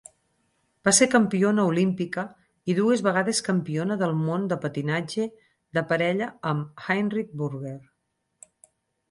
[0.87, 2.23] Va ser campiona olímpica
[2.73, 5.29] i dues vegades campiona del món de patinatge
[5.81, 7.77] de parella amb Heinrich Burger.